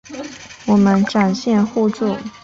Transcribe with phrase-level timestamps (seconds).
[0.65, 2.07] 我们展现互助